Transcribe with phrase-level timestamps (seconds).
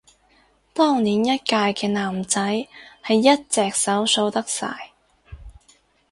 [0.73, 2.41] 當年一屆嘅男仔
[3.05, 4.93] 係一隻手數得晒